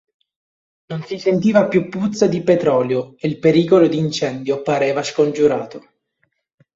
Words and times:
Non 0.87 1.03
si 1.03 1.19
sentiva 1.19 1.67
più 1.67 1.87
puzza 1.87 2.25
di 2.25 2.41
petrolio 2.41 3.13
e 3.19 3.27
il 3.27 3.37
pericolo 3.37 3.87
di 3.87 3.99
incendio 3.99 4.63
pareva 4.63 5.03
scongiurato. 5.03 5.87